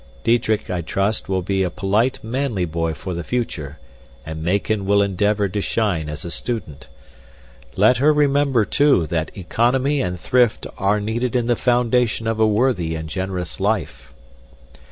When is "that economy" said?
9.05-10.01